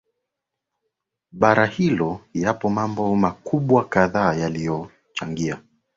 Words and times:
bara 1.31 1.65
hilo 1.65 2.21
Yapo 2.33 2.69
mambo 2.69 3.15
makubwa 3.15 3.85
kadhaa 3.87 4.33
yaliyochangia 4.33 5.61